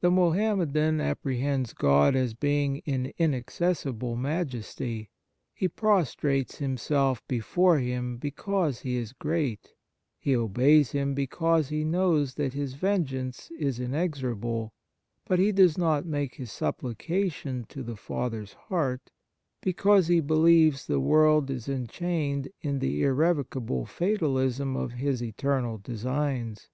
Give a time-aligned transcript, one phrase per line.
[0.00, 5.10] The Nature of Piety The Mohammedan apprehends God as being in inaccessible majesty.
[5.54, 9.74] He prostrates himself before Him be cause He is great,
[10.20, 14.72] he obeys Him because he knows that His vengeance is inexorable;
[15.26, 19.10] but he does not make his supplication to the Father's heart,
[19.60, 26.68] because he believes the world is enchained in the irrevocable fatalism of His eternal designs.